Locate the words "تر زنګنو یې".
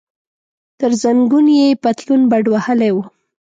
0.79-1.79